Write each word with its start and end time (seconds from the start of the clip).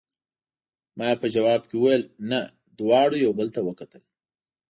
ما 0.97 1.05
یې 1.09 1.15
په 1.21 1.27
ځواب 1.35 1.61
کې 1.69 1.75
وویل: 1.77 2.03
نه، 2.29 2.39
دواړو 2.79 3.15
یو 3.25 3.31
بل 3.39 3.47
ته 3.55 3.61
وکتل. 3.67 4.03